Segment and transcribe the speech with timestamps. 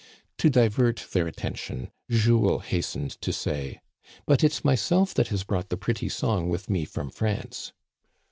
[0.39, 3.81] To divert their attention, Jules hastened to say:"
[4.25, 7.71] But it's myself that has brought the pretty song with me from France."